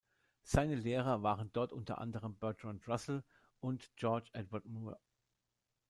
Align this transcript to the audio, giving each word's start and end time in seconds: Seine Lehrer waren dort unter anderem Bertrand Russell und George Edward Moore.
Seine 0.41 0.73
Lehrer 0.73 1.21
waren 1.21 1.53
dort 1.53 1.71
unter 1.71 1.99
anderem 1.99 2.35
Bertrand 2.35 2.87
Russell 2.87 3.23
und 3.59 3.95
George 3.97 4.31
Edward 4.33 4.65
Moore. 4.65 4.99